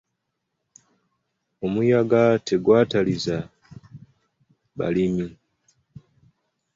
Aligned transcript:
Omuyaga 1.65 2.21
tegwatalizza 2.45 3.37
balimi. 4.77 5.27